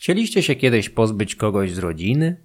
Chcieliście 0.00 0.42
się 0.42 0.54
kiedyś 0.54 0.88
pozbyć 0.88 1.36
kogoś 1.36 1.72
z 1.72 1.78
rodziny? 1.78 2.36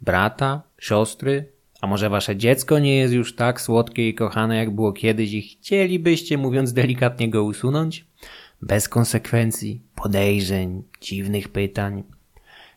Brata, 0.00 0.62
siostry? 0.78 1.52
A 1.80 1.86
może 1.86 2.10
wasze 2.10 2.36
dziecko 2.36 2.78
nie 2.78 2.96
jest 2.96 3.14
już 3.14 3.36
tak 3.36 3.60
słodkie 3.60 4.08
i 4.08 4.14
kochane, 4.14 4.56
jak 4.56 4.74
było 4.74 4.92
kiedyś 4.92 5.32
i 5.32 5.42
chcielibyście, 5.42 6.38
mówiąc 6.38 6.72
delikatnie, 6.72 7.30
go 7.30 7.44
usunąć? 7.44 8.04
Bez 8.62 8.88
konsekwencji, 8.88 9.82
podejrzeń, 9.94 10.82
dziwnych 11.00 11.48
pytań. 11.48 12.02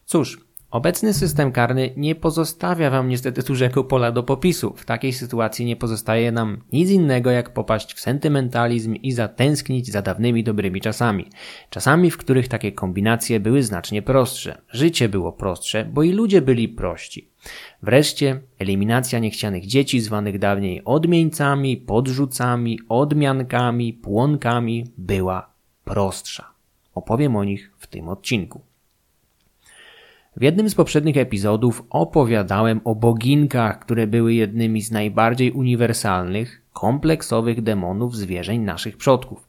Cóż, 0.05 0.48
Obecny 0.71 1.13
system 1.13 1.51
karny 1.51 1.93
nie 1.97 2.15
pozostawia 2.15 2.89
wam 2.89 3.09
niestety 3.09 3.43
dużego 3.43 3.83
pola 3.83 4.11
do 4.11 4.23
popisu. 4.23 4.73
W 4.77 4.85
takiej 4.85 5.13
sytuacji 5.13 5.65
nie 5.65 5.75
pozostaje 5.75 6.31
nam 6.31 6.61
nic 6.73 6.89
innego 6.89 7.31
jak 7.31 7.53
popaść 7.53 7.93
w 7.93 7.99
sentymentalizm 7.99 8.95
i 8.95 9.11
zatęsknić 9.11 9.91
za 9.91 10.01
dawnymi 10.01 10.43
dobrymi 10.43 10.81
czasami. 10.81 11.25
Czasami, 11.69 12.11
w 12.11 12.17
których 12.17 12.47
takie 12.47 12.71
kombinacje 12.71 13.39
były 13.39 13.63
znacznie 13.63 14.01
prostsze. 14.01 14.61
Życie 14.71 15.09
było 15.09 15.31
prostsze, 15.31 15.85
bo 15.85 16.03
i 16.03 16.11
ludzie 16.11 16.41
byli 16.41 16.67
prości. 16.67 17.29
Wreszcie 17.83 18.39
eliminacja 18.59 19.19
niechcianych 19.19 19.65
dzieci 19.65 20.01
zwanych 20.01 20.39
dawniej 20.39 20.81
odmieńcami, 20.85 21.77
podrzucami, 21.77 22.79
odmiankami, 22.89 23.93
płonkami 23.93 24.85
była 24.97 25.49
prostsza. 25.85 26.49
Opowiem 26.95 27.35
o 27.35 27.43
nich 27.43 27.71
w 27.77 27.87
tym 27.87 28.09
odcinku. 28.09 28.68
W 30.39 30.41
jednym 30.41 30.69
z 30.69 30.75
poprzednich 30.75 31.17
epizodów 31.17 31.83
opowiadałem 31.89 32.81
o 32.83 32.95
boginkach, 32.95 33.79
które 33.79 34.07
były 34.07 34.33
jednymi 34.33 34.81
z 34.81 34.91
najbardziej 34.91 35.51
uniwersalnych, 35.51 36.61
kompleksowych 36.73 37.61
demonów 37.61 38.15
zwierzeń 38.15 38.61
naszych 38.61 38.97
przodków. 38.97 39.47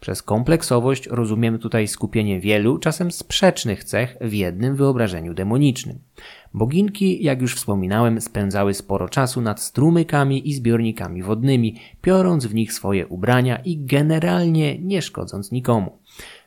Przez 0.00 0.22
kompleksowość 0.22 1.06
rozumiem 1.06 1.58
tutaj 1.58 1.88
skupienie 1.88 2.40
wielu, 2.40 2.78
czasem 2.78 3.10
sprzecznych 3.10 3.84
cech 3.84 4.16
w 4.20 4.32
jednym 4.32 4.76
wyobrażeniu 4.76 5.34
demonicznym. 5.34 5.98
Boginki, 6.54 7.24
jak 7.24 7.40
już 7.42 7.54
wspominałem, 7.54 8.20
spędzały 8.20 8.74
sporo 8.74 9.08
czasu 9.08 9.40
nad 9.40 9.60
strumykami 9.60 10.48
i 10.48 10.54
zbiornikami 10.54 11.22
wodnymi, 11.22 11.80
piorąc 12.02 12.46
w 12.46 12.54
nich 12.54 12.72
swoje 12.72 13.06
ubrania 13.06 13.56
i 13.56 13.84
generalnie 13.84 14.78
nie 14.78 15.02
szkodząc 15.02 15.52
nikomu. 15.52 15.98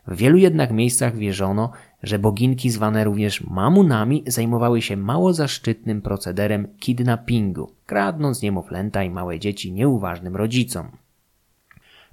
W 0.08 0.16
wielu 0.16 0.38
jednak 0.38 0.72
miejscach 0.72 1.18
wierzono, 1.18 1.72
że 2.06 2.20
boginki 2.20 2.70
zwane 2.70 3.04
również 3.04 3.44
mamunami 3.44 4.24
zajmowały 4.28 4.82
się 4.82 4.98
mało 4.98 5.34
zaszczytnym 5.34 6.02
procederem 6.02 6.68
kidnappingu, 6.80 7.72
kradnąc 7.86 8.42
niemowlęta 8.42 9.04
i 9.04 9.10
małe 9.10 9.40
dzieci 9.40 9.72
nieuważnym 9.72 10.36
rodzicom. 10.36 10.88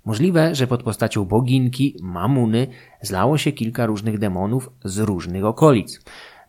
Możliwe, 0.04 0.54
że 0.54 0.66
pod 0.66 0.82
postacią 0.82 1.24
boginki, 1.24 1.96
mamuny, 2.02 2.66
zlało 3.02 3.38
się 3.38 3.52
kilka 3.52 3.86
różnych 3.86 4.18
demonów 4.18 4.70
z 4.84 4.98
różnych 4.98 5.44
okolic. 5.44 6.00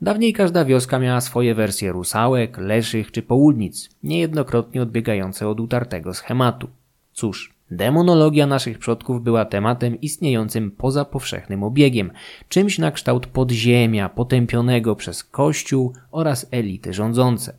Dawniej 0.01 0.33
każda 0.33 0.65
wioska 0.65 0.99
miała 0.99 1.21
swoje 1.21 1.55
wersje 1.55 1.91
rusałek, 1.91 2.57
leszych 2.57 3.11
czy 3.11 3.21
południc, 3.21 3.89
niejednokrotnie 4.03 4.81
odbiegające 4.81 5.47
od 5.47 5.59
utartego 5.59 6.13
schematu. 6.13 6.67
Cóż, 7.13 7.52
Demonologia 7.75 8.47
naszych 8.47 8.79
przodków 8.79 9.23
była 9.23 9.45
tematem 9.45 10.01
istniejącym 10.01 10.71
poza 10.71 11.05
powszechnym 11.05 11.63
obiegiem, 11.63 12.11
czymś 12.49 12.79
na 12.79 12.91
kształt 12.91 13.27
podziemia 13.27 14.09
potępionego 14.09 14.95
przez 14.95 15.23
Kościół 15.23 15.93
oraz 16.11 16.47
elity 16.51 16.93
rządzące. 16.93 17.53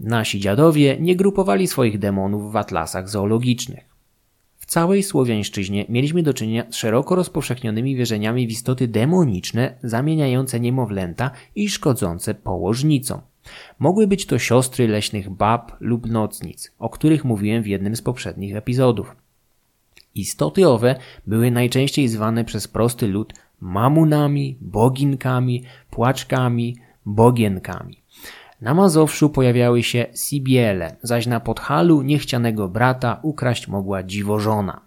Nasi 0.00 0.40
dziadowie 0.40 0.96
nie 1.00 1.16
grupowali 1.16 1.66
swoich 1.66 1.98
demonów 1.98 2.52
w 2.52 2.56
atlasach 2.56 3.08
zoologicznych. 3.08 3.84
W 4.58 4.66
całej 4.66 5.02
słowiańszczyźnie 5.02 5.86
mieliśmy 5.88 6.22
do 6.22 6.34
czynienia 6.34 6.64
z 6.70 6.76
szeroko 6.76 7.14
rozpowszechnionymi 7.14 7.96
wierzeniami 7.96 8.46
w 8.46 8.50
istoty 8.50 8.88
demoniczne 8.88 9.78
zamieniające 9.82 10.60
niemowlęta 10.60 11.30
i 11.54 11.68
szkodzące 11.68 12.34
położnicom. 12.34 13.20
Mogły 13.78 14.06
być 14.06 14.26
to 14.26 14.38
siostry 14.38 14.88
leśnych 14.88 15.30
bab 15.30 15.72
lub 15.80 16.06
nocnic, 16.06 16.72
o 16.78 16.88
których 16.88 17.24
mówiłem 17.24 17.62
w 17.62 17.66
jednym 17.66 17.96
z 17.96 18.02
poprzednich 18.02 18.56
epizodów. 18.56 19.16
Istoty 20.18 20.68
owe 20.68 20.94
były 21.26 21.50
najczęściej 21.50 22.08
zwane 22.08 22.44
przez 22.44 22.68
prosty 22.68 23.08
lud 23.08 23.34
mamunami, 23.60 24.58
boginkami, 24.60 25.64
płaczkami, 25.90 26.76
bogienkami. 27.06 28.02
Na 28.60 28.74
Mazowszu 28.74 29.30
pojawiały 29.30 29.82
się 29.82 30.06
Sibiele, 30.14 30.96
zaś 31.02 31.26
na 31.26 31.40
Podhalu 31.40 32.02
niechcianego 32.02 32.68
brata 32.68 33.20
ukraść 33.22 33.68
mogła 33.68 34.02
dziwożona. 34.02 34.85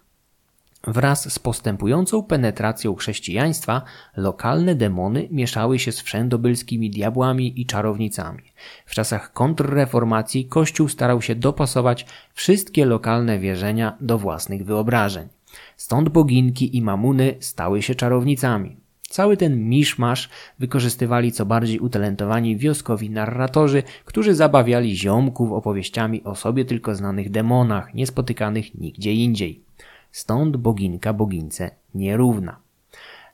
Wraz 0.86 1.32
z 1.32 1.38
postępującą 1.38 2.22
penetracją 2.22 2.94
chrześcijaństwa 2.94 3.82
lokalne 4.16 4.74
demony 4.74 5.28
mieszały 5.30 5.78
się 5.78 5.92
z 5.92 6.00
wszędobylskimi 6.00 6.90
diabłami 6.90 7.60
i 7.60 7.66
czarownicami. 7.66 8.42
W 8.86 8.94
czasach 8.94 9.32
kontrreformacji 9.32 10.44
Kościół 10.44 10.88
starał 10.88 11.22
się 11.22 11.34
dopasować 11.34 12.06
wszystkie 12.34 12.84
lokalne 12.84 13.38
wierzenia 13.38 13.96
do 14.00 14.18
własnych 14.18 14.64
wyobrażeń. 14.64 15.28
Stąd 15.76 16.08
boginki 16.08 16.76
i 16.76 16.82
mamuny 16.82 17.34
stały 17.40 17.82
się 17.82 17.94
czarownicami. 17.94 18.76
Cały 19.02 19.36
ten 19.36 19.68
miszmasz 19.68 20.28
wykorzystywali 20.58 21.32
co 21.32 21.46
bardziej 21.46 21.78
utalentowani 21.78 22.56
wioskowi 22.56 23.10
narratorzy, 23.10 23.82
którzy 24.04 24.34
zabawiali 24.34 24.96
ziomków 24.96 25.52
opowieściami 25.52 26.24
o 26.24 26.34
sobie 26.34 26.64
tylko 26.64 26.94
znanych 26.94 27.30
demonach, 27.30 27.94
niespotykanych 27.94 28.74
nigdzie 28.74 29.12
indziej. 29.12 29.64
Stąd 30.12 30.56
boginka 30.56 31.12
bogince 31.12 31.70
nierówna. 31.94 32.56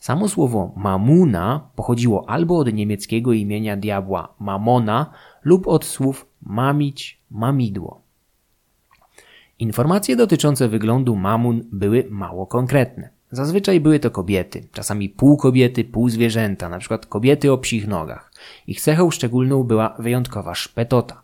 Samo 0.01 0.29
słowo 0.29 0.73
mamuna 0.77 1.71
pochodziło 1.77 2.31
albo 2.31 2.59
od 2.59 2.73
niemieckiego 2.73 3.33
imienia 3.33 3.77
diabła 3.77 4.35
mamona 4.39 5.11
lub 5.45 5.67
od 5.67 5.85
słów 5.85 6.27
mamić, 6.43 7.21
mamidło. 7.31 8.01
Informacje 9.59 10.17
dotyczące 10.17 10.69
wyglądu 10.69 11.17
mamun 11.17 11.65
były 11.73 12.07
mało 12.11 12.47
konkretne. 12.47 13.09
Zazwyczaj 13.31 13.81
były 13.81 14.01
to 14.01 14.11
kobiety, 14.11 14.69
czasami 14.73 15.09
pół 15.09 15.37
kobiety, 15.37 15.85
pół 15.85 16.09
zwierzęta, 16.09 16.69
na 16.69 16.79
przykład 16.79 17.07
kobiety 17.07 17.53
o 17.53 17.59
psich 17.59 17.87
nogach. 17.89 18.33
Ich 18.67 18.81
cechą 18.81 19.11
szczególną 19.11 19.63
była 19.63 19.97
wyjątkowa 19.99 20.55
szpetota. 20.55 21.23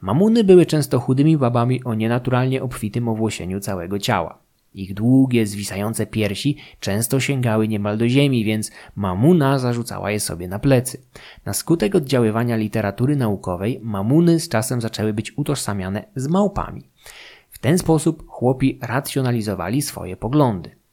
Mamuny 0.00 0.44
były 0.44 0.66
często 0.66 1.00
chudymi 1.00 1.36
babami 1.36 1.84
o 1.84 1.94
nienaturalnie 1.94 2.62
obfitym 2.62 3.08
owłosieniu 3.08 3.60
całego 3.60 3.98
ciała. 3.98 4.43
Ich 4.74 4.94
długie, 4.94 5.46
zwisające 5.46 6.06
piersi 6.06 6.56
często 6.80 7.20
sięgały 7.20 7.68
niemal 7.68 7.98
do 7.98 8.08
ziemi, 8.08 8.44
więc 8.44 8.70
mamuna 8.96 9.58
zarzucała 9.58 10.10
je 10.10 10.20
sobie 10.20 10.48
na 10.48 10.58
plecy. 10.58 11.02
Na 11.44 11.52
skutek 11.52 11.94
oddziaływania 11.94 12.56
literatury 12.56 13.16
naukowej 13.16 13.80
mamuny 13.82 14.40
z 14.40 14.48
czasem 14.48 14.80
zaczęły 14.80 15.12
być 15.12 15.38
utożsamiane 15.38 16.04
z 16.16 16.28
małpami. 16.28 16.90
W 17.50 17.58
ten 17.58 17.78
sposób 17.78 18.28
chłopi 18.28 18.78
racjonalizowali 18.82 19.82
swoje 19.82 20.16
poglądy. 20.16 20.83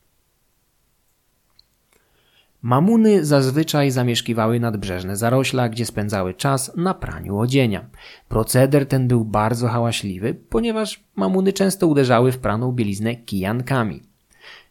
Mamuny 2.63 3.25
zazwyczaj 3.25 3.91
zamieszkiwały 3.91 4.59
nadbrzeżne 4.59 5.17
zarośla, 5.17 5.69
gdzie 5.69 5.85
spędzały 5.85 6.33
czas 6.33 6.71
na 6.77 6.93
praniu 6.93 7.37
odzienia. 7.37 7.85
Proceder 8.29 8.85
ten 8.85 9.07
był 9.07 9.25
bardzo 9.25 9.67
hałaśliwy, 9.67 10.33
ponieważ 10.49 11.03
mamuny 11.15 11.53
często 11.53 11.87
uderzały 11.87 12.31
w 12.31 12.37
praną 12.37 12.71
bieliznę 12.71 13.15
kijankami. 13.15 14.01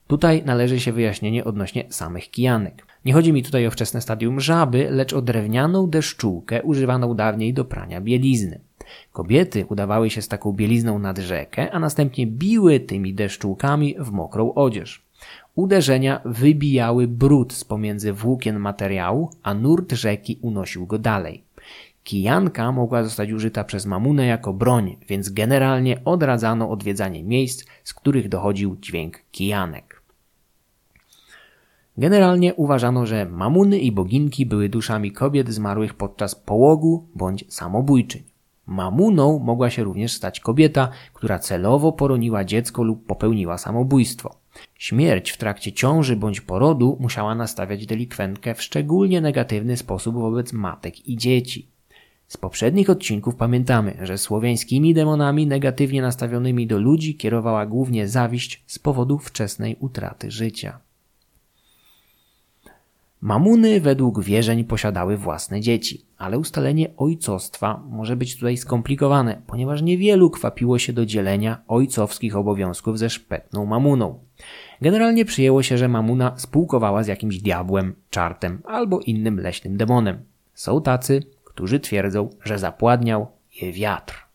Tutaj 0.06 0.42
należy 0.44 0.80
się 0.80 0.92
wyjaśnienie 0.92 1.44
odnośnie 1.44 1.84
samych 1.88 2.30
kijanek. 2.30 2.86
Nie 3.04 3.12
chodzi 3.12 3.32
mi 3.32 3.42
tutaj 3.42 3.66
o 3.66 3.70
wczesne 3.70 4.00
stadium 4.00 4.40
żaby, 4.40 4.90
lecz 4.90 5.12
o 5.12 5.22
drewnianą 5.22 5.86
deszczułkę 5.90 6.62
używaną 6.62 7.14
dawniej 7.14 7.54
do 7.54 7.64
prania 7.64 8.00
bielizny. 8.00 8.60
Kobiety 9.12 9.66
udawały 9.68 10.10
się 10.10 10.22
z 10.22 10.28
taką 10.28 10.52
bielizną 10.52 10.98
nad 10.98 11.18
rzekę, 11.18 11.70
a 11.70 11.78
następnie 11.78 12.26
biły 12.26 12.80
tymi 12.80 13.14
deszczułkami 13.14 13.94
w 13.98 14.10
mokrą 14.10 14.54
odzież. 14.54 15.09
Uderzenia 15.60 16.20
wybijały 16.24 17.08
brud 17.08 17.52
z 17.52 17.64
pomiędzy 17.64 18.12
włókien 18.12 18.58
materiału, 18.58 19.30
a 19.42 19.54
nurt 19.54 19.92
rzeki 19.92 20.38
unosił 20.42 20.86
go 20.86 20.98
dalej. 20.98 21.44
Kijanka 22.04 22.72
mogła 22.72 23.04
zostać 23.04 23.32
użyta 23.32 23.64
przez 23.64 23.86
mamunę 23.86 24.26
jako 24.26 24.52
broń, 24.52 24.96
więc 25.08 25.28
generalnie 25.28 26.04
odradzano 26.04 26.70
odwiedzanie 26.70 27.24
miejsc, 27.24 27.64
z 27.84 27.94
których 27.94 28.28
dochodził 28.28 28.76
dźwięk 28.80 29.18
kijanek. 29.30 30.02
Generalnie 31.98 32.54
uważano, 32.54 33.06
że 33.06 33.26
mamuny 33.26 33.78
i 33.78 33.92
boginki 33.92 34.46
były 34.46 34.68
duszami 34.68 35.12
kobiet 35.12 35.48
zmarłych 35.48 35.94
podczas 35.94 36.34
połogu 36.34 37.08
bądź 37.14 37.44
samobójczyń. 37.48 38.22
Mamuną 38.66 39.38
mogła 39.38 39.70
się 39.70 39.84
również 39.84 40.12
stać 40.12 40.40
kobieta, 40.40 40.88
która 41.14 41.38
celowo 41.38 41.92
poroniła 41.92 42.44
dziecko 42.44 42.82
lub 42.82 43.06
popełniła 43.06 43.58
samobójstwo. 43.58 44.39
Śmierć 44.78 45.30
w 45.30 45.36
trakcie 45.36 45.72
ciąży 45.72 46.16
bądź 46.16 46.40
porodu 46.40 46.96
musiała 47.00 47.34
nastawiać 47.34 47.86
delikwentkę 47.86 48.54
w 48.54 48.62
szczególnie 48.62 49.20
negatywny 49.20 49.76
sposób 49.76 50.14
wobec 50.14 50.52
matek 50.52 51.08
i 51.08 51.16
dzieci. 51.16 51.68
Z 52.28 52.36
poprzednich 52.36 52.90
odcinków 52.90 53.36
pamiętamy, 53.36 53.96
że 54.02 54.18
słowiańskimi 54.18 54.94
demonami 54.94 55.46
negatywnie 55.46 56.02
nastawionymi 56.02 56.66
do 56.66 56.78
ludzi 56.78 57.16
kierowała 57.16 57.66
głównie 57.66 58.08
zawiść 58.08 58.64
z 58.66 58.78
powodu 58.78 59.18
wczesnej 59.18 59.76
utraty 59.80 60.30
życia. 60.30 60.78
Mamuny 63.22 63.80
według 63.80 64.22
wierzeń 64.22 64.64
posiadały 64.64 65.16
własne 65.16 65.60
dzieci, 65.60 66.06
ale 66.18 66.38
ustalenie 66.38 66.96
ojcostwa 66.96 67.82
może 67.90 68.16
być 68.16 68.36
tutaj 68.36 68.56
skomplikowane, 68.56 69.42
ponieważ 69.46 69.82
niewielu 69.82 70.30
kwapiło 70.30 70.78
się 70.78 70.92
do 70.92 71.06
dzielenia 71.06 71.62
ojcowskich 71.68 72.36
obowiązków 72.36 72.98
ze 72.98 73.10
szpetną 73.10 73.66
mamuną. 73.66 74.18
Generalnie 74.80 75.24
przyjęło 75.24 75.62
się, 75.62 75.78
że 75.78 75.88
mamuna 75.88 76.32
spółkowała 76.36 77.02
z 77.02 77.06
jakimś 77.06 77.38
diabłem, 77.38 77.94
czartem 78.10 78.62
albo 78.64 79.00
innym 79.00 79.40
leśnym 79.40 79.76
demonem. 79.76 80.24
Są 80.54 80.82
tacy, 80.82 81.22
którzy 81.44 81.80
twierdzą, 81.80 82.30
że 82.44 82.58
zapładniał 82.58 83.26
je 83.62 83.72
wiatr. 83.72 84.29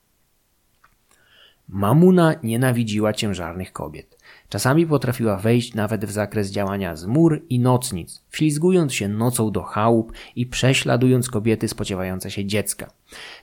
Mamuna 1.69 2.35
nienawidziła 2.44 3.13
ciężarnych 3.13 3.73
kobiet. 3.73 4.17
Czasami 4.50 4.88
potrafiła 4.88 5.38
wejść 5.38 5.73
nawet 5.73 6.06
w 6.06 6.12
zakres 6.12 6.51
działania 6.51 6.95
zmór 6.95 7.45
i 7.50 7.59
nocnic, 7.59 8.23
wślizgując 8.29 8.94
się 8.94 9.07
nocą 9.07 9.51
do 9.51 9.63
chałup 9.63 10.12
i 10.35 10.45
prześladując 10.45 11.29
kobiety 11.29 11.67
spodziewające 11.67 12.31
się 12.31 12.45
dziecka. 12.45 12.91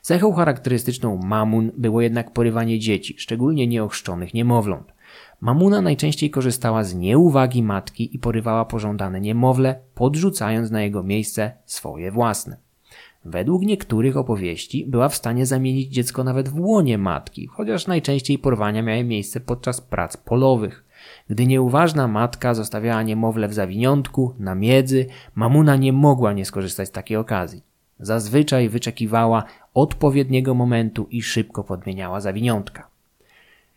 Cechą 0.03 0.33
charakterystyczną 0.33 1.17
mamun 1.17 1.71
było 1.77 2.01
jednak 2.01 2.33
porywanie 2.33 2.79
dzieci, 2.79 3.15
szczególnie 3.19 3.67
nieochrzczonych 3.67 4.35
niemowląt. 4.35 4.93
Mamuna 5.41 5.81
najczęściej 5.81 6.31
korzystała 6.31 6.85
z 6.85 6.95
nieuwagi 6.95 7.63
matki 7.63 8.17
i 8.17 8.19
porywała 8.19 8.65
pożądane 8.65 9.21
niemowlę, 9.21 9.81
podrzucając 9.95 10.71
na 10.71 10.83
jego 10.83 11.03
miejsce 11.03 11.53
swoje 11.67 12.13
własne. 12.13 12.57
Według 13.25 13.63
niektórych 13.63 14.17
opowieści 14.17 14.87
była 14.87 15.09
w 15.09 15.15
stanie 15.15 15.47
zamienić 15.47 15.89
dziecko 15.89 16.25
nawet 16.25 16.49
w 16.49 16.61
łonie 16.61 16.99
matki, 16.99 17.47
chociaż 17.47 17.87
najczęściej 17.87 18.39
porwania 18.39 18.83
miały 18.83 19.05
miejsce 19.05 19.41
podczas 19.41 19.81
prac 19.81 20.17
polowych. 20.17 20.85
Gdy 21.31 21.47
nieuważna 21.47 22.09
matka 22.09 22.55
zostawiała 22.55 23.03
niemowlę 23.03 23.49
w 23.49 23.55
zawiniątku, 23.55 24.35
na 24.39 24.55
miedzy, 24.55 25.07
mamuna 25.35 25.77
nie 25.77 25.93
mogła 25.93 26.33
nie 26.33 26.45
skorzystać 26.45 26.89
z 26.89 26.93
takiej 26.93 27.17
okazji. 27.17 27.63
Zazwyczaj 28.01 28.69
wyczekiwała 28.69 29.45
odpowiedniego 29.75 30.55
momentu 30.55 31.07
i 31.11 31.23
szybko 31.23 31.65
podmieniała 31.65 32.21
zawiniątka. 32.21 32.89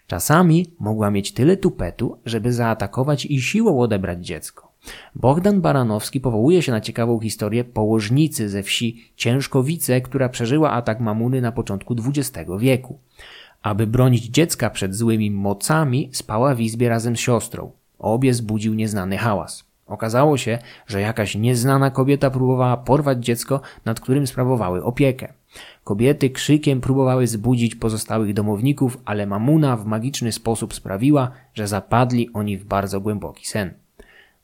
Czasami 0.07 0.65
mogła 0.79 1.11
mieć 1.11 1.33
tyle 1.33 1.57
tupetu, 1.57 2.17
żeby 2.25 2.53
zaatakować 2.53 3.25
i 3.25 3.41
siłą 3.41 3.79
odebrać 3.79 4.25
dziecko. 4.25 4.71
Bogdan 5.15 5.61
Baranowski 5.61 6.19
powołuje 6.19 6.61
się 6.61 6.71
na 6.71 6.81
ciekawą 6.81 7.19
historię 7.19 7.63
położnicy 7.63 8.49
ze 8.49 8.63
wsi 8.63 9.11
Ciężkowice, 9.15 10.01
która 10.01 10.29
przeżyła 10.29 10.71
atak 10.71 10.99
mamuny 10.99 11.41
na 11.41 11.51
początku 11.51 11.95
XX 12.07 12.51
wieku. 12.59 12.99
Aby 13.61 13.87
bronić 13.87 14.25
dziecka 14.25 14.69
przed 14.69 14.95
złymi 14.95 15.31
mocami, 15.31 16.09
spała 16.13 16.55
w 16.55 16.61
izbie 16.61 16.89
razem 16.89 17.15
z 17.15 17.19
siostrą. 17.19 17.71
Obie 17.99 18.33
zbudził 18.33 18.73
nieznany 18.73 19.17
hałas. 19.17 19.65
Okazało 19.87 20.37
się, 20.37 20.59
że 20.87 21.01
jakaś 21.01 21.35
nieznana 21.35 21.91
kobieta 21.91 22.29
próbowała 22.29 22.77
porwać 22.77 23.25
dziecko, 23.25 23.61
nad 23.85 23.99
którym 23.99 24.27
sprawowały 24.27 24.83
opiekę. 24.83 25.33
Kobiety 25.83 26.29
krzykiem 26.29 26.81
próbowały 26.81 27.27
zbudzić 27.27 27.75
pozostałych 27.75 28.33
domowników, 28.33 28.97
ale 29.05 29.25
mamuna 29.25 29.77
w 29.77 29.85
magiczny 29.85 30.31
sposób 30.31 30.73
sprawiła, 30.73 31.31
że 31.53 31.67
zapadli 31.67 32.29
oni 32.33 32.57
w 32.57 32.65
bardzo 32.65 33.01
głęboki 33.01 33.47
sen. 33.47 33.73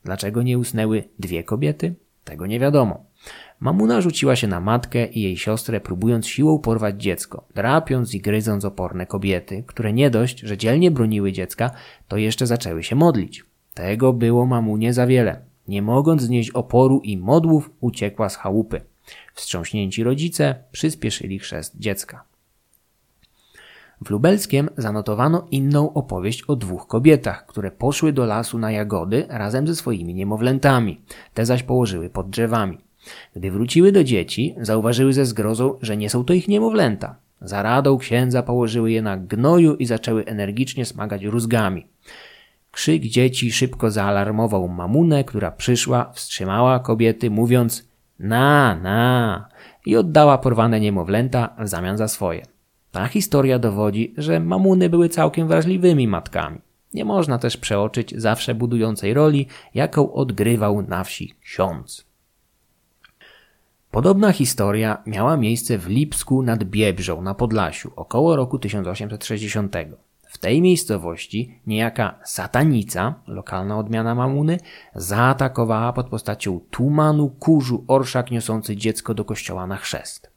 Dlaczego 0.04 0.42
nie 0.42 0.58
usnęły 0.58 1.04
dwie 1.18 1.44
kobiety? 1.44 1.94
Tego 2.24 2.46
nie 2.46 2.60
wiadomo. 2.60 3.04
Mamuna 3.60 4.00
rzuciła 4.00 4.36
się 4.36 4.46
na 4.46 4.60
matkę 4.60 5.06
i 5.06 5.22
jej 5.22 5.36
siostrę, 5.36 5.80
próbując 5.80 6.26
siłą 6.26 6.58
porwać 6.58 7.02
dziecko, 7.02 7.44
drapiąc 7.54 8.14
i 8.14 8.20
gryząc 8.20 8.64
oporne 8.64 9.06
kobiety, 9.06 9.64
które 9.66 9.92
nie 9.92 10.10
dość, 10.10 10.40
że 10.40 10.58
dzielnie 10.58 10.90
broniły 10.90 11.32
dziecka, 11.32 11.70
to 12.08 12.16
jeszcze 12.16 12.46
zaczęły 12.46 12.82
się 12.82 12.96
modlić. 12.96 13.44
Tego 13.74 14.12
było 14.12 14.46
mamunie 14.46 14.92
za 14.92 15.06
wiele. 15.06 15.40
Nie 15.68 15.82
mogąc 15.82 16.22
znieść 16.22 16.50
oporu 16.50 17.00
i 17.04 17.16
modłów, 17.16 17.70
uciekła 17.80 18.28
z 18.28 18.36
chałupy. 18.36 18.80
Wstrząśnięci 19.34 20.04
rodzice 20.04 20.54
przyspieszyli 20.72 21.38
chrzest 21.38 21.78
dziecka. 21.78 22.31
W 24.04 24.10
Lubelskiem 24.10 24.68
zanotowano 24.76 25.46
inną 25.50 25.92
opowieść 25.92 26.42
o 26.42 26.56
dwóch 26.56 26.86
kobietach, 26.86 27.46
które 27.46 27.70
poszły 27.70 28.12
do 28.12 28.26
lasu 28.26 28.58
na 28.58 28.72
jagody 28.72 29.26
razem 29.28 29.66
ze 29.66 29.76
swoimi 29.76 30.14
niemowlętami, 30.14 31.00
te 31.34 31.46
zaś 31.46 31.62
położyły 31.62 32.10
pod 32.10 32.30
drzewami. 32.30 32.78
Gdy 33.36 33.50
wróciły 33.50 33.92
do 33.92 34.04
dzieci, 34.04 34.54
zauważyły 34.60 35.12
ze 35.12 35.26
zgrozą, 35.26 35.78
że 35.80 35.96
nie 35.96 36.10
są 36.10 36.24
to 36.24 36.32
ich 36.32 36.48
niemowlęta. 36.48 37.16
Za 37.40 37.62
radą 37.62 37.98
księdza 37.98 38.42
położyły 38.42 38.92
je 38.92 39.02
na 39.02 39.16
gnoju 39.16 39.74
i 39.74 39.86
zaczęły 39.86 40.24
energicznie 40.24 40.84
smagać 40.84 41.24
rózgami. 41.24 41.86
Krzyk 42.70 43.02
dzieci 43.02 43.52
szybko 43.52 43.90
zaalarmował 43.90 44.68
mamunę, 44.68 45.24
która 45.24 45.50
przyszła, 45.50 46.12
wstrzymała 46.12 46.80
kobiety, 46.80 47.30
mówiąc 47.30 47.88
na, 48.18 48.74
na 48.74 49.48
i 49.86 49.96
oddała 49.96 50.38
porwane 50.38 50.80
niemowlęta 50.80 51.56
w 51.58 51.68
zamian 51.68 51.96
za 51.96 52.08
swoje. 52.08 52.51
Ta 52.92 53.08
historia 53.08 53.58
dowodzi, 53.58 54.14
że 54.16 54.40
mamuny 54.40 54.88
były 54.88 55.08
całkiem 55.08 55.48
wrażliwymi 55.48 56.08
matkami. 56.08 56.60
Nie 56.94 57.04
można 57.04 57.38
też 57.38 57.56
przeoczyć 57.56 58.14
zawsze 58.16 58.54
budującej 58.54 59.14
roli, 59.14 59.46
jaką 59.74 60.12
odgrywał 60.12 60.82
na 60.82 61.04
wsi 61.04 61.34
ksiądz. 61.42 62.06
Podobna 63.90 64.32
historia 64.32 65.02
miała 65.06 65.36
miejsce 65.36 65.78
w 65.78 65.88
Lipsku 65.88 66.42
nad 66.42 66.64
Biebrzą 66.64 67.22
na 67.22 67.34
Podlasiu 67.34 67.92
około 67.96 68.36
roku 68.36 68.58
1860. 68.58 69.76
W 70.22 70.38
tej 70.38 70.62
miejscowości 70.62 71.60
niejaka 71.66 72.18
satanica, 72.24 73.14
lokalna 73.26 73.78
odmiana 73.78 74.14
mamuny, 74.14 74.58
zaatakowała 74.94 75.92
pod 75.92 76.08
postacią 76.08 76.60
tumanu, 76.70 77.28
kurzu, 77.28 77.84
orszak 77.88 78.30
niosący 78.30 78.76
dziecko 78.76 79.14
do 79.14 79.24
kościoła 79.24 79.66
na 79.66 79.76
chrzest. 79.76 80.31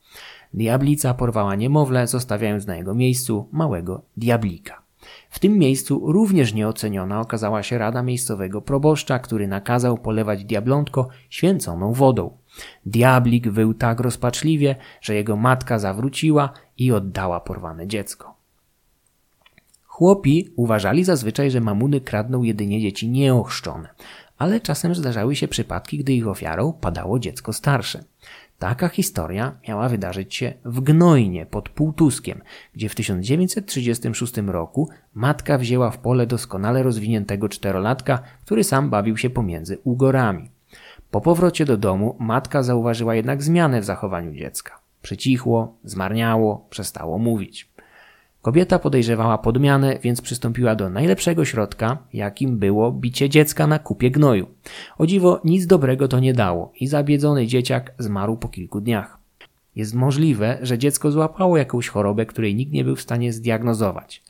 Diablica 0.56 1.14
porwała 1.14 1.56
niemowlę, 1.56 2.08
zostawiając 2.08 2.68
na 2.68 2.76
jego 2.76 2.96
miejscu 2.96 3.50
małego 3.52 4.02
diablika. 4.18 4.82
W 5.30 5.40
tym 5.40 5.58
miejscu 5.58 6.12
również 6.12 6.54
nieoceniona 6.54 7.22
okazała 7.22 7.64
się 7.64 7.78
rada 7.78 8.04
miejscowego 8.04 8.62
proboszcza, 8.62 9.20
który 9.20 9.48
nakazał 9.48 9.98
polewać 9.98 10.46
diablątko 10.46 11.08
święconą 11.30 11.94
wodą. 11.94 12.38
Diablik 12.86 13.48
wył 13.48 13.74
tak 13.74 14.00
rozpaczliwie, 14.00 14.76
że 15.02 15.16
jego 15.16 15.36
matka 15.36 15.80
zawróciła 15.80 16.50
i 16.78 16.92
oddała 16.92 17.40
porwane 17.40 17.88
dziecko. 17.88 18.36
Chłopi 19.86 20.50
uważali 20.56 21.04
zazwyczaj, 21.04 21.52
że 21.52 21.62
mamuny 21.62 22.02
kradną 22.02 22.44
jedynie 22.44 22.82
dzieci 22.82 23.10
nieochrzczone, 23.10 23.90
ale 24.38 24.62
czasem 24.62 24.96
zdarzały 24.96 25.36
się 25.36 25.48
przypadki, 25.48 25.98
gdy 25.98 26.14
ich 26.14 26.28
ofiarą 26.28 26.74
padało 26.74 27.20
dziecko 27.20 27.54
starsze. 27.54 28.04
Taka 28.60 28.90
historia 28.90 29.58
miała 29.68 29.90
wydarzyć 29.90 30.36
się 30.36 30.54
w 30.66 30.82
Gnojnie 30.82 31.46
pod 31.46 31.70
Półtuskiem, 31.70 32.42
gdzie 32.74 32.90
w 32.90 32.96
1936 32.96 34.38
roku 34.38 34.90
matka 35.14 35.58
wzięła 35.58 35.92
w 35.92 35.98
pole 35.98 36.28
doskonale 36.28 36.84
rozwiniętego 36.84 37.50
czterolatka, 37.50 38.20
który 38.46 38.64
sam 38.64 38.90
bawił 38.90 39.18
się 39.18 39.30
pomiędzy 39.30 39.78
ugorami. 39.84 40.50
Po 41.12 41.22
powrocie 41.22 41.66
do 41.66 41.78
domu 41.78 42.16
matka 42.20 42.64
zauważyła 42.64 43.16
jednak 43.16 43.44
zmianę 43.44 43.82
w 43.82 43.86
zachowaniu 43.86 44.34
dziecka. 44.34 44.80
Przycichło, 45.02 45.78
zmarniało, 45.84 46.68
przestało 46.70 47.18
mówić. 47.18 47.75
Kobieta 48.46 48.80
podejrzewała 48.80 49.38
podmianę, 49.38 50.00
więc 50.02 50.22
przystąpiła 50.22 50.76
do 50.76 50.90
najlepszego 50.90 51.46
środka, 51.46 51.98
jakim 52.14 52.58
było 52.58 52.92
bicie 52.92 53.30
dziecka 53.30 53.68
na 53.68 53.80
kupie 53.80 54.12
gnoju. 54.12 54.48
O 54.98 55.08
dziwo, 55.08 55.42
nic 55.44 55.68
dobrego 55.68 56.08
to 56.08 56.20
nie 56.20 56.34
dało 56.34 56.72
i 56.80 56.88
zabiedzony 56.88 57.48
dzieciak 57.48 57.94
zmarł 58.00 58.38
po 58.38 58.48
kilku 58.48 58.82
dniach. 58.82 59.18
Jest 59.76 59.94
możliwe, 59.94 60.58
że 60.62 60.78
dziecko 60.78 61.12
złapało 61.12 61.58
jakąś 61.58 61.88
chorobę, 61.88 62.26
której 62.26 62.56
nikt 62.56 62.72
nie 62.72 62.84
był 62.84 62.96
w 62.96 63.02
stanie 63.02 63.34
zdiagnozować. 63.34 64.24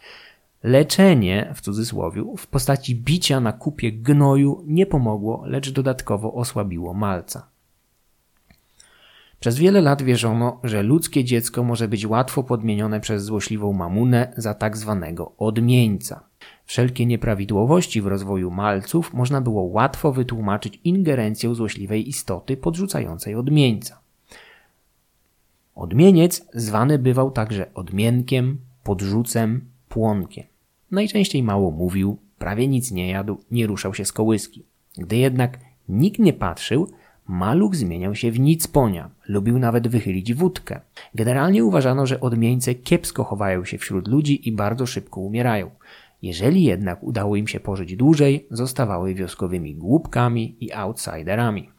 Leczenie, 0.63 1.51
w 1.55 1.61
cudzysłowie, 1.61 2.23
w 2.37 2.47
postaci 2.47 2.95
bicia 2.95 3.39
na 3.39 3.53
kupie 3.53 3.91
gnoju 3.91 4.63
nie 4.67 4.85
pomogło, 4.85 5.43
lecz 5.45 5.71
dodatkowo 5.71 6.33
osłabiło 6.33 6.93
malca. 6.93 7.54
Przez 9.45 9.57
wiele 9.57 9.81
lat 9.81 10.01
wierzono, 10.01 10.59
że 10.63 10.83
ludzkie 10.83 11.23
dziecko 11.23 11.63
może 11.63 11.87
być 11.87 12.05
łatwo 12.05 12.43
podmienione 12.43 12.99
przez 12.99 13.23
złośliwą 13.23 13.73
mamunę 13.73 14.33
za 14.37 14.53
tak 14.53 14.77
zwanego 14.77 15.31
odmieńca. 15.37 16.23
Wszelkie 16.65 17.05
nieprawidłowości 17.05 18.01
w 18.01 18.07
rozwoju 18.07 18.51
malców 18.51 19.13
można 19.13 19.41
było 19.41 19.61
łatwo 19.61 20.11
wytłumaczyć 20.11 20.79
ingerencją 20.83 21.55
złośliwej 21.55 22.09
istoty 22.09 22.57
podrzucającej 22.57 23.35
odmieńca. 23.35 23.99
Odmieniec 25.75 26.45
zwany 26.53 26.99
bywał 26.99 27.31
także 27.31 27.73
odmienkiem, 27.73 28.57
podrzucem, 28.83 29.65
płonkiem. 29.89 30.45
Najczęściej 30.91 31.43
mało 31.43 31.71
mówił, 31.71 32.17
prawie 32.37 32.67
nic 32.67 32.91
nie 32.91 33.09
jadł, 33.09 33.37
nie 33.51 33.67
ruszał 33.67 33.93
się 33.93 34.05
z 34.05 34.11
kołyski. 34.11 34.63
Gdy 34.97 35.15
jednak 35.15 35.59
nikt 35.89 36.19
nie 36.19 36.33
patrzył, 36.33 36.91
Maluch 37.27 37.75
zmieniał 37.75 38.15
się 38.15 38.31
w 38.31 38.39
nic 38.39 38.67
ponia, 38.67 39.09
lubił 39.27 39.59
nawet 39.59 39.87
wychylić 39.87 40.33
wódkę. 40.33 40.81
Generalnie 41.15 41.65
uważano, 41.65 42.05
że 42.05 42.19
odmieńce 42.19 42.75
kiepsko 42.75 43.23
chowają 43.23 43.65
się 43.65 43.77
wśród 43.77 44.07
ludzi 44.07 44.49
i 44.49 44.51
bardzo 44.51 44.85
szybko 44.85 45.21
umierają. 45.21 45.71
Jeżeli 46.21 46.63
jednak 46.63 47.03
udało 47.03 47.35
im 47.35 47.47
się 47.47 47.59
pożyć 47.59 47.95
dłużej, 47.95 48.47
zostawały 48.51 49.13
wioskowymi 49.13 49.75
głupkami 49.75 50.57
i 50.59 50.73
outsiderami. 50.73 51.69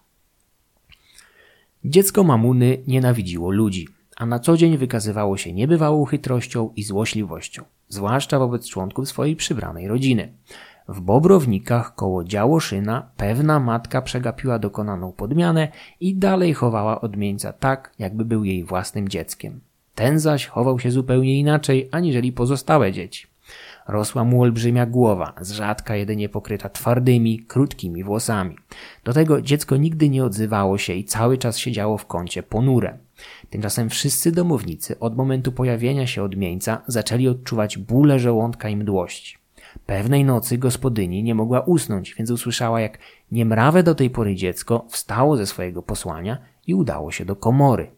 Dziecko 1.84 2.24
mamuny 2.24 2.78
nienawidziło 2.86 3.50
ludzi, 3.50 3.88
a 4.16 4.26
na 4.26 4.38
co 4.38 4.56
dzień 4.56 4.76
wykazywało 4.76 5.36
się 5.36 5.52
niebywałą 5.52 6.04
chytrością 6.04 6.72
i 6.76 6.82
złośliwością, 6.82 7.64
zwłaszcza 7.88 8.38
wobec 8.38 8.68
członków 8.68 9.08
swojej 9.08 9.36
przybranej 9.36 9.88
rodziny. 9.88 10.32
W 10.88 11.00
Bobrownikach 11.00 11.94
koło 11.94 12.24
Działoszyna 12.24 13.10
pewna 13.16 13.60
matka 13.60 14.02
przegapiła 14.02 14.58
dokonaną 14.58 15.12
podmianę 15.12 15.68
i 16.00 16.14
dalej 16.14 16.54
chowała 16.54 17.00
odmieńca 17.00 17.52
tak, 17.52 17.92
jakby 17.98 18.24
był 18.24 18.44
jej 18.44 18.64
własnym 18.64 19.08
dzieckiem. 19.08 19.60
Ten 19.94 20.18
zaś 20.18 20.46
chował 20.46 20.78
się 20.78 20.90
zupełnie 20.90 21.40
inaczej, 21.40 21.88
aniżeli 21.92 22.32
pozostałe 22.32 22.92
dzieci. 22.92 23.26
Rosła 23.88 24.24
mu 24.24 24.42
olbrzymia 24.42 24.86
głowa, 24.86 25.32
z 25.40 25.50
rzadka 25.50 25.96
jedynie 25.96 26.28
pokryta 26.28 26.68
twardymi, 26.68 27.38
krótkimi 27.38 28.04
włosami. 28.04 28.56
Do 29.04 29.12
tego 29.12 29.42
dziecko 29.42 29.76
nigdy 29.76 30.08
nie 30.08 30.24
odzywało 30.24 30.78
się 30.78 30.92
i 30.92 31.04
cały 31.04 31.38
czas 31.38 31.58
siedziało 31.58 31.98
w 31.98 32.06
kącie 32.06 32.42
ponure. 32.42 32.98
Tymczasem 33.50 33.90
wszyscy 33.90 34.32
domownicy 34.32 34.98
od 34.98 35.16
momentu 35.16 35.52
pojawienia 35.52 36.06
się 36.06 36.22
odmieńca 36.22 36.82
zaczęli 36.86 37.28
odczuwać 37.28 37.78
bóle 37.78 38.18
żołądka 38.18 38.68
i 38.68 38.76
mdłości. 38.76 39.45
Pewnej 39.86 40.24
nocy 40.24 40.58
gospodyni 40.58 41.22
nie 41.22 41.34
mogła 41.34 41.60
usnąć, 41.60 42.14
więc 42.14 42.30
usłyszała, 42.30 42.80
jak 42.80 42.98
niemrawe 43.32 43.82
do 43.82 43.94
tej 43.94 44.10
pory 44.10 44.34
dziecko 44.34 44.86
wstało 44.88 45.36
ze 45.36 45.46
swojego 45.46 45.82
posłania 45.82 46.38
i 46.66 46.74
udało 46.74 47.12
się 47.12 47.24
do 47.24 47.36
komory. 47.36 47.90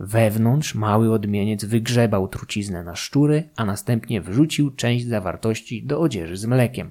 Wewnątrz 0.00 0.74
mały 0.74 1.12
odmieniec 1.12 1.64
wygrzebał 1.64 2.28
truciznę 2.28 2.84
na 2.84 2.96
szczury, 2.96 3.48
a 3.56 3.64
następnie 3.64 4.20
wrzucił 4.20 4.70
część 4.70 5.06
zawartości 5.06 5.82
do 5.82 6.00
odzieży 6.00 6.36
z 6.36 6.46
mlekiem. 6.46 6.90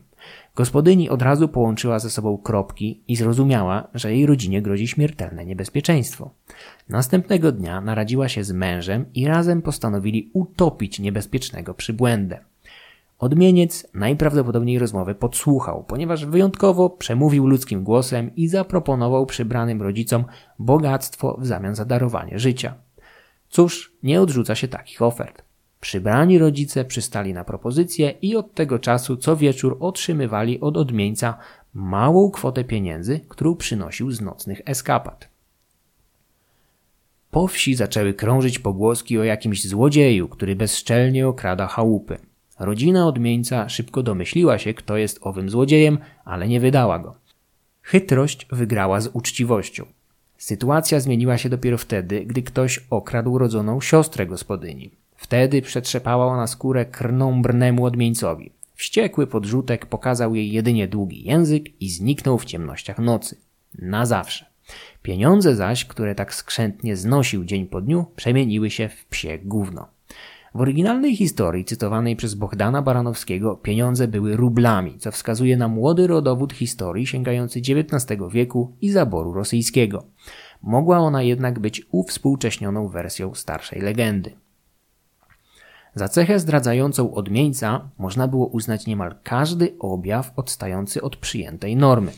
Gospodyni 0.55 1.09
od 1.09 1.21
razu 1.21 1.47
połączyła 1.47 1.99
ze 1.99 2.09
sobą 2.09 2.37
kropki 2.37 3.01
i 3.07 3.15
zrozumiała, 3.15 3.87
że 3.93 4.13
jej 4.13 4.25
rodzinie 4.25 4.61
grozi 4.61 4.87
śmiertelne 4.87 5.45
niebezpieczeństwo. 5.45 6.29
Następnego 6.89 7.51
dnia 7.51 7.81
naradziła 7.81 8.29
się 8.29 8.43
z 8.43 8.51
mężem 8.51 9.05
i 9.13 9.27
razem 9.27 9.61
postanowili 9.61 10.29
utopić 10.33 10.99
niebezpiecznego 10.99 11.73
przybłędę. 11.73 12.39
Odmieniec 13.19 13.87
najprawdopodobniej 13.93 14.79
rozmowę 14.79 15.15
podsłuchał, 15.15 15.83
ponieważ 15.83 16.25
wyjątkowo 16.25 16.89
przemówił 16.89 17.47
ludzkim 17.47 17.83
głosem 17.83 18.35
i 18.35 18.47
zaproponował 18.47 19.25
przybranym 19.25 19.81
rodzicom 19.81 20.25
bogactwo 20.59 21.37
w 21.39 21.45
zamian 21.45 21.75
za 21.75 21.85
darowanie 21.85 22.39
życia. 22.39 22.73
Cóż, 23.49 23.93
nie 24.03 24.21
odrzuca 24.21 24.55
się 24.55 24.67
takich 24.67 25.01
ofert. 25.01 25.43
Przybrani 25.81 26.39
rodzice 26.39 26.85
przystali 26.85 27.33
na 27.33 27.43
propozycję 27.43 28.13
i 28.21 28.35
od 28.35 28.53
tego 28.53 28.79
czasu 28.79 29.17
co 29.17 29.35
wieczór 29.35 29.77
otrzymywali 29.79 30.61
od 30.61 30.77
odmieńca 30.77 31.37
małą 31.73 32.31
kwotę 32.31 32.63
pieniędzy, 32.63 33.19
którą 33.29 33.55
przynosił 33.55 34.11
z 34.11 34.21
nocnych 34.21 34.61
eskapad. 34.65 35.29
Po 37.31 37.47
wsi 37.47 37.75
zaczęły 37.75 38.13
krążyć 38.13 38.59
pogłoski 38.59 39.19
o 39.19 39.23
jakimś 39.23 39.67
złodzieju, 39.67 40.27
który 40.27 40.55
bezczelnie 40.55 41.27
okrada 41.27 41.67
chałupy. 41.67 42.17
Rodzina 42.59 43.07
odmieńca 43.07 43.69
szybko 43.69 44.03
domyśliła 44.03 44.57
się, 44.57 44.73
kto 44.73 44.97
jest 44.97 45.19
owym 45.21 45.49
złodziejem, 45.49 45.97
ale 46.25 46.47
nie 46.47 46.59
wydała 46.59 46.99
go. 46.99 47.15
Chytrość 47.81 48.47
wygrała 48.51 49.01
z 49.01 49.09
uczciwością. 49.13 49.85
Sytuacja 50.37 50.99
zmieniła 50.99 51.37
się 51.37 51.49
dopiero 51.49 51.77
wtedy, 51.77 52.25
gdy 52.25 52.41
ktoś 52.41 52.85
okradł 52.89 53.37
rodzoną 53.37 53.81
siostrę 53.81 54.25
gospodyni. 54.25 54.91
Wtedy 55.15 55.61
przetrzepała 55.61 56.25
ona 56.25 56.47
skórę 56.47 56.85
krnąbrnemu 56.85 57.85
odmieńcowi. 57.85 58.51
Wściekły 58.75 59.27
podrzutek 59.27 59.85
pokazał 59.85 60.35
jej 60.35 60.51
jedynie 60.51 60.87
długi 60.87 61.23
język 61.23 61.81
i 61.81 61.89
zniknął 61.89 62.37
w 62.37 62.45
ciemnościach 62.45 62.99
nocy. 62.99 63.37
Na 63.79 64.05
zawsze. 64.05 64.45
Pieniądze 65.01 65.55
zaś, 65.55 65.85
które 65.85 66.15
tak 66.15 66.33
skrzętnie 66.33 66.95
znosił 66.95 67.45
dzień 67.45 67.65
po 67.65 67.81
dniu, 67.81 68.05
przemieniły 68.15 68.69
się 68.69 68.89
w 68.89 69.05
psie 69.05 69.39
gówno. 69.43 69.94
W 70.55 70.61
oryginalnej 70.61 71.15
historii 71.15 71.65
cytowanej 71.65 72.15
przez 72.15 72.35
Bohdana 72.35 72.81
Baranowskiego 72.81 73.55
pieniądze 73.55 74.07
były 74.07 74.37
rublami, 74.37 74.97
co 74.99 75.11
wskazuje 75.11 75.57
na 75.57 75.67
młody 75.67 76.07
rodowód 76.07 76.53
historii 76.53 77.07
sięgający 77.07 77.59
XIX 77.59 78.21
wieku 78.31 78.75
i 78.81 78.91
zaboru 78.91 79.33
rosyjskiego. 79.33 80.03
Mogła 80.61 80.97
ona 80.97 81.23
jednak 81.23 81.59
być 81.59 81.87
uwspółcześnioną 81.91 82.87
wersją 82.87 83.33
starszej 83.33 83.81
legendy. 83.81 84.31
Za 85.95 86.07
cechę 86.07 86.39
zdradzającą 86.39 87.13
odmieńca 87.13 87.89
można 87.97 88.27
było 88.27 88.47
uznać 88.47 88.87
niemal 88.87 89.15
każdy 89.23 89.75
objaw 89.79 90.31
odstający 90.35 91.01
od 91.01 91.15
przyjętej 91.15 91.75
normy. 91.75 92.11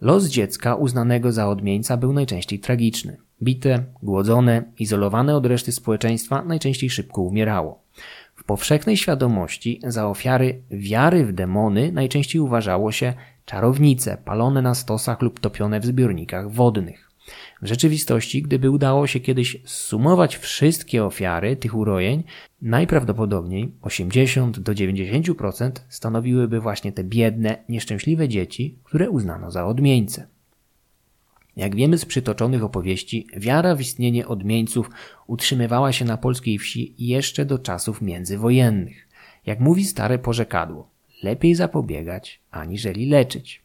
Los 0.00 0.26
dziecka 0.26 0.74
uznanego 0.74 1.32
za 1.32 1.48
odmieńca 1.48 1.96
był 1.96 2.12
najczęściej 2.12 2.58
tragiczny. 2.58 3.27
Bite, 3.42 3.84
głodzone, 4.02 4.62
izolowane 4.78 5.36
od 5.36 5.46
reszty 5.46 5.72
społeczeństwa 5.72 6.44
najczęściej 6.44 6.90
szybko 6.90 7.22
umierało. 7.22 7.82
W 8.36 8.44
powszechnej 8.44 8.96
świadomości 8.96 9.80
za 9.86 10.08
ofiary 10.08 10.62
wiary 10.70 11.24
w 11.24 11.32
demony 11.32 11.92
najczęściej 11.92 12.40
uważało 12.40 12.92
się 12.92 13.14
czarownice 13.44 14.16
palone 14.24 14.62
na 14.62 14.74
stosach 14.74 15.22
lub 15.22 15.40
topione 15.40 15.80
w 15.80 15.86
zbiornikach 15.86 16.50
wodnych. 16.50 17.10
W 17.62 17.66
rzeczywistości, 17.66 18.42
gdyby 18.42 18.70
udało 18.70 19.06
się 19.06 19.20
kiedyś 19.20 19.56
sumować 19.64 20.36
wszystkie 20.36 21.04
ofiary 21.04 21.56
tych 21.56 21.74
urojeń, 21.74 22.24
najprawdopodobniej 22.62 23.72
80 23.82 24.60
do 24.60 24.72
90% 24.72 25.70
stanowiłyby 25.88 26.60
właśnie 26.60 26.92
te 26.92 27.04
biedne, 27.04 27.64
nieszczęśliwe 27.68 28.28
dzieci, 28.28 28.78
które 28.84 29.10
uznano 29.10 29.50
za 29.50 29.66
odmieńce. 29.66 30.26
Jak 31.58 31.76
wiemy 31.76 31.98
z 31.98 32.04
przytoczonych 32.04 32.64
opowieści, 32.64 33.26
wiara 33.36 33.74
w 33.74 33.80
istnienie 33.80 34.28
odmieńców 34.28 34.90
utrzymywała 35.26 35.92
się 35.92 36.04
na 36.04 36.16
polskiej 36.16 36.58
wsi 36.58 36.94
jeszcze 36.98 37.44
do 37.44 37.58
czasów 37.58 38.02
międzywojennych. 38.02 39.08
Jak 39.46 39.60
mówi 39.60 39.84
stare 39.84 40.18
porzekadło, 40.18 40.90
lepiej 41.22 41.54
zapobiegać, 41.54 42.40
aniżeli 42.50 43.06
leczyć. 43.06 43.62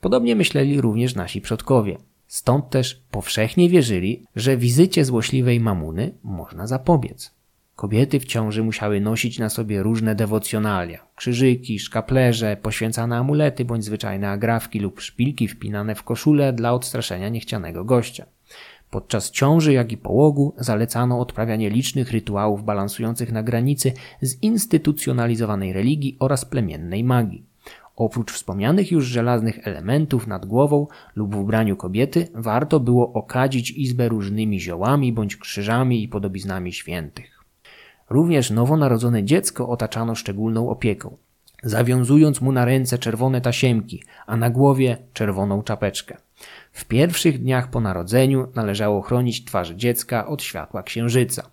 Podobnie 0.00 0.36
myśleli 0.36 0.80
również 0.80 1.14
nasi 1.14 1.40
przodkowie. 1.40 1.96
Stąd 2.26 2.70
też 2.70 3.02
powszechnie 3.10 3.68
wierzyli, 3.68 4.22
że 4.36 4.56
wizycie 4.56 5.04
złośliwej 5.04 5.60
mamuny 5.60 6.14
można 6.22 6.66
zapobiec. 6.66 7.35
Kobiety 7.76 8.20
w 8.20 8.24
ciąży 8.24 8.62
musiały 8.62 9.00
nosić 9.00 9.38
na 9.38 9.48
sobie 9.48 9.82
różne 9.82 10.14
dewocjonalia, 10.14 11.06
krzyżyki, 11.16 11.78
szkaplerze, 11.78 12.56
poświęcane 12.62 13.16
amulety 13.16 13.64
bądź 13.64 13.84
zwyczajne 13.84 14.30
agrafki 14.30 14.80
lub 14.80 15.00
szpilki 15.00 15.48
wpinane 15.48 15.94
w 15.94 16.02
koszulę 16.02 16.52
dla 16.52 16.72
odstraszenia 16.72 17.28
niechcianego 17.28 17.84
gościa. 17.84 18.26
Podczas 18.90 19.30
ciąży, 19.30 19.72
jak 19.72 19.92
i 19.92 19.96
połogu 19.96 20.54
zalecano 20.58 21.20
odprawianie 21.20 21.70
licznych 21.70 22.12
rytuałów 22.12 22.64
balansujących 22.64 23.32
na 23.32 23.42
granicy 23.42 23.92
zinstytucjonalizowanej 24.22 25.72
religii 25.72 26.16
oraz 26.18 26.44
plemiennej 26.44 27.04
magii. 27.04 27.44
Oprócz 27.96 28.32
wspomnianych 28.32 28.92
już 28.92 29.04
żelaznych 29.04 29.68
elementów 29.68 30.26
nad 30.26 30.46
głową 30.46 30.86
lub 31.16 31.34
w 31.34 31.38
ubraniu 31.38 31.76
kobiety, 31.76 32.28
warto 32.34 32.80
było 32.80 33.12
okadzić 33.12 33.70
izbę 33.70 34.08
różnymi 34.08 34.60
ziołami 34.60 35.12
bądź 35.12 35.36
krzyżami 35.36 36.02
i 36.02 36.08
podobiznami 36.08 36.72
świętych. 36.72 37.35
Również 38.10 38.50
nowonarodzone 38.50 39.24
dziecko 39.24 39.68
otaczano 39.68 40.14
szczególną 40.14 40.70
opieką, 40.70 41.16
zawiązując 41.62 42.40
mu 42.40 42.52
na 42.52 42.64
ręce 42.64 42.98
czerwone 42.98 43.40
tasiemki, 43.40 44.02
a 44.26 44.36
na 44.36 44.50
głowie 44.50 44.98
czerwoną 45.12 45.62
czapeczkę. 45.62 46.16
W 46.72 46.84
pierwszych 46.84 47.42
dniach 47.42 47.70
po 47.70 47.80
narodzeniu 47.80 48.48
należało 48.54 49.02
chronić 49.02 49.44
twarz 49.44 49.70
dziecka 49.70 50.26
od 50.26 50.42
światła 50.42 50.82
księżyca. 50.82 51.50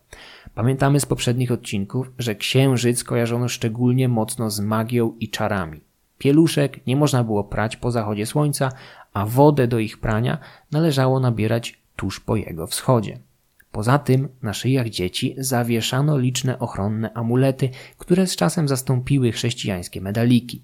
Pamiętamy 0.56 1.00
z 1.00 1.06
poprzednich 1.06 1.52
odcinków, 1.52 2.12
że 2.18 2.36
księżyc 2.36 3.04
kojarzono 3.04 3.48
szczególnie 3.48 4.10
mocno 4.10 4.50
z 4.50 4.60
magią 4.60 5.14
i 5.20 5.30
czarami. 5.30 5.82
Pieluszek 6.18 6.88
nie 6.88 6.96
można 6.96 7.24
było 7.24 7.44
prać 7.44 7.78
po 7.78 7.92
zachodzie 7.92 8.26
słońca, 8.26 8.72
a 9.14 9.26
wodę 9.26 9.68
do 9.68 9.80
ich 9.80 9.98
prania 9.98 10.38
należało 10.72 11.20
nabierać 11.20 11.80
tuż 11.96 12.20
po 12.20 12.36
jego 12.36 12.68
wschodzie. 12.68 13.20
Poza 13.74 14.00
tym 14.00 14.30
na 14.42 14.54
szyjach 14.54 14.90
dzieci 14.90 15.36
zawieszano 15.38 16.18
liczne 16.18 16.60
ochronne 16.60 17.14
amulety, 17.14 17.70
które 17.98 18.28
z 18.28 18.36
czasem 18.36 18.68
zastąpiły 18.68 19.32
chrześcijańskie 19.32 20.02
medaliki. 20.02 20.62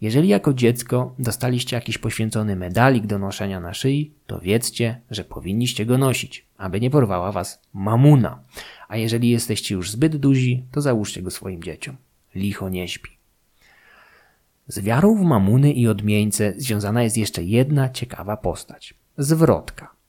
Jeżeli 0.00 0.28
jako 0.28 0.54
dziecko 0.54 1.14
dostaliście 1.18 1.76
jakiś 1.76 1.98
poświęcony 1.98 2.56
medalik 2.56 3.06
do 3.06 3.18
noszenia 3.18 3.60
na 3.60 3.74
szyi, 3.74 4.14
to 4.26 4.40
wiedzcie, 4.40 5.00
że 5.10 5.24
powinniście 5.24 5.86
go 5.86 5.98
nosić, 5.98 6.46
aby 6.56 6.80
nie 6.80 6.90
porwała 6.90 7.32
was 7.32 7.62
mamuna. 7.72 8.42
A 8.88 8.96
jeżeli 8.96 9.30
jesteście 9.30 9.74
już 9.74 9.90
zbyt 9.90 10.16
duzi, 10.16 10.64
to 10.72 10.80
załóżcie 10.80 11.22
go 11.22 11.30
swoim 11.30 11.62
dzieciom. 11.62 11.96
Licho 12.34 12.68
nie 12.68 12.88
śpi. 12.88 13.10
Z 14.66 14.80
wiarą 14.80 15.14
w 15.16 15.20
mamuny 15.20 15.72
i 15.72 15.88
odmieńce 15.88 16.54
związana 16.56 17.02
jest 17.02 17.16
jeszcze 17.16 17.44
jedna 17.44 17.88
ciekawa 17.88 18.36
postać. 18.36 18.94
Zwrotka. 19.18 19.99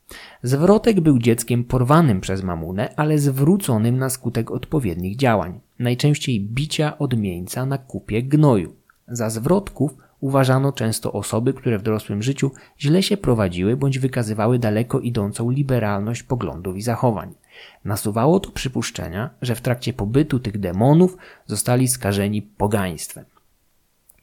Zwrotek 0.42 1.00
był 1.00 1.18
dzieckiem 1.18 1.64
porwanym 1.64 2.20
przez 2.20 2.42
mamunę, 2.42 2.94
ale 2.96 3.18
zwróconym 3.18 3.98
na 3.98 4.10
skutek 4.10 4.50
odpowiednich 4.50 5.16
działań, 5.16 5.60
najczęściej 5.78 6.40
bicia 6.40 6.98
odmieńca 6.98 7.66
na 7.66 7.78
kupie 7.78 8.22
gnoju. 8.22 8.74
Za 9.08 9.30
zwrotków 9.30 9.94
uważano 10.20 10.72
często 10.72 11.12
osoby, 11.12 11.54
które 11.54 11.78
w 11.78 11.82
dorosłym 11.82 12.22
życiu 12.22 12.50
źle 12.80 13.02
się 13.02 13.16
prowadziły 13.16 13.76
bądź 13.76 13.98
wykazywały 13.98 14.58
daleko 14.58 15.00
idącą 15.00 15.50
liberalność 15.50 16.22
poglądów 16.22 16.76
i 16.76 16.82
zachowań. 16.82 17.34
Nasuwało 17.84 18.40
to 18.40 18.50
przypuszczenia, 18.50 19.30
że 19.42 19.54
w 19.54 19.60
trakcie 19.60 19.92
pobytu 19.92 20.40
tych 20.40 20.58
demonów 20.58 21.16
zostali 21.46 21.88
skażeni 21.88 22.42
pogaństwem. 22.42 23.24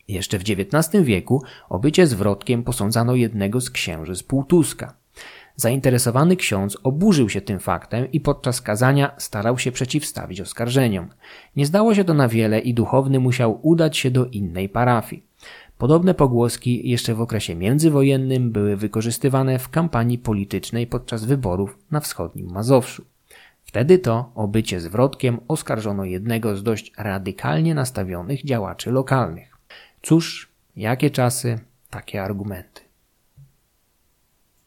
Jeszcze 0.07 0.39
w 0.39 0.41
XIX 0.41 1.03
wieku 1.03 1.43
o 1.69 1.79
bycie 1.79 2.07
zwrotkiem 2.07 2.63
posądzano 2.63 3.15
jednego 3.15 3.61
z 3.61 3.69
księży 3.69 4.15
z 4.15 4.23
Półtuska. 4.23 4.93
Zainteresowany 5.59 6.35
ksiądz 6.35 6.77
oburzył 6.83 7.29
się 7.29 7.41
tym 7.41 7.59
faktem 7.59 8.11
i 8.11 8.19
podczas 8.19 8.61
kazania 8.61 9.11
starał 9.17 9.57
się 9.57 9.71
przeciwstawić 9.71 10.41
oskarżeniom. 10.41 11.09
Nie 11.55 11.65
zdało 11.65 11.95
się 11.95 12.03
to 12.03 12.13
na 12.13 12.27
wiele 12.27 12.59
i 12.59 12.73
duchowny 12.73 13.19
musiał 13.19 13.59
udać 13.63 13.97
się 13.97 14.11
do 14.11 14.25
innej 14.25 14.69
parafii. 14.69 15.23
Podobne 15.77 16.13
pogłoski 16.13 16.89
jeszcze 16.89 17.15
w 17.15 17.21
okresie 17.21 17.55
międzywojennym 17.55 18.51
były 18.51 18.77
wykorzystywane 18.77 19.59
w 19.59 19.69
kampanii 19.69 20.17
politycznej 20.17 20.87
podczas 20.87 21.25
wyborów 21.25 21.77
na 21.91 21.99
wschodnim 21.99 22.51
Mazowszu. 22.51 23.05
Wtedy 23.63 23.99
to 23.99 24.31
o 24.35 24.47
bycie 24.47 24.79
zwrotkiem 24.79 25.39
oskarżono 25.47 26.05
jednego 26.05 26.57
z 26.57 26.63
dość 26.63 26.91
radykalnie 26.97 27.75
nastawionych 27.75 28.45
działaczy 28.45 28.91
lokalnych. 28.91 29.57
Cóż, 30.01 30.49
jakie 30.75 31.09
czasy, 31.09 31.59
takie 31.89 32.23
argumenty. 32.23 32.88